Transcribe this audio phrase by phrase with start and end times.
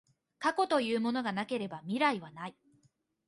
[0.39, 2.55] 過去というものがなければ未来はない。